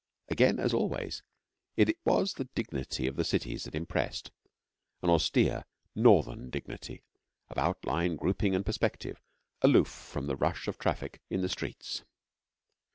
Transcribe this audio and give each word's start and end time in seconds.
Again, 0.29 0.57
as 0.59 0.73
always, 0.73 1.21
it 1.77 1.95
was 2.05 2.33
the 2.33 2.45
dignity 2.55 3.05
of 3.05 3.17
the 3.17 3.23
cities 3.23 3.65
that 3.65 3.75
impressed 3.75 4.31
an 5.03 5.11
austere 5.11 5.63
Northern 5.93 6.49
dignity 6.49 7.03
of 7.49 7.59
outline, 7.59 8.15
grouping, 8.15 8.55
and 8.55 8.65
perspective, 8.65 9.21
aloof 9.61 9.89
from 9.89 10.25
the 10.25 10.35
rush 10.35 10.67
of 10.67 10.79
traffic 10.79 11.21
in 11.29 11.41
the 11.43 11.49
streets. 11.49 12.03